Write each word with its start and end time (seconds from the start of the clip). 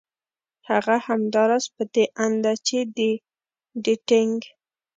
هغه 0.69 0.95
همدا 1.07 1.43
راز 1.49 1.65
په 1.75 1.83
دې 1.93 2.05
اند 2.23 2.37
ده 2.43 2.53
چې 2.67 2.77
د 2.97 2.99
ډېټېنګ 3.83 4.35